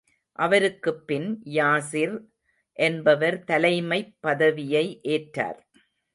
[0.39, 1.27] அவருக்குப் பின்,
[1.53, 2.15] யாஸிர்
[2.79, 4.85] என்பவர் தலைமைப் பதவியை
[5.09, 5.61] ஏற்றார்.